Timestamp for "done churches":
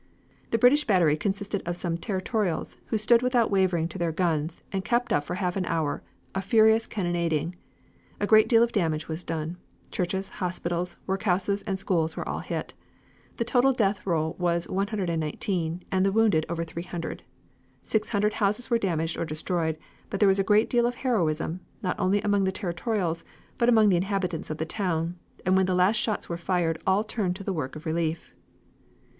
9.23-10.29